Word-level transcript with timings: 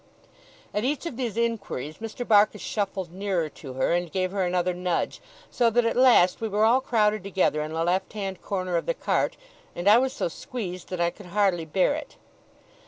At 0.73 0.83
each 0.83 1.05
of 1.05 1.15
these 1.15 1.37
inquiries 1.37 1.99
Mr. 1.99 2.27
Barkis 2.27 2.59
shuffled 2.59 3.13
nearer 3.13 3.49
to 3.49 3.73
her, 3.73 3.93
and 3.93 4.11
gave 4.11 4.31
her 4.31 4.41
another 4.43 4.73
nudge; 4.73 5.21
so 5.51 5.69
that 5.69 5.85
at 5.85 5.95
last 5.95 6.41
we 6.41 6.47
were 6.47 6.65
all 6.65 6.81
crowded 6.81 7.23
together 7.23 7.61
in 7.61 7.71
the 7.71 7.83
left 7.83 8.13
hand 8.13 8.41
corner 8.41 8.77
of 8.77 8.87
the 8.87 8.95
cart, 8.95 9.37
and 9.75 9.87
I 9.87 9.99
was 9.99 10.11
so 10.11 10.27
squeezed 10.27 10.89
that 10.89 10.99
I 11.01 11.11
could 11.11 11.27
hardly 11.27 11.65
bear 11.65 11.93
it. 11.93 12.15